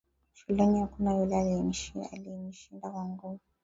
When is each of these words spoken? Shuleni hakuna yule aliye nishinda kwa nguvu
Shuleni 0.33 0.79
hakuna 0.79 1.17
yule 1.17 1.35
aliye 1.37 1.61
nishinda 1.61 2.57
kwa 2.91 3.05
nguvu 3.05 3.39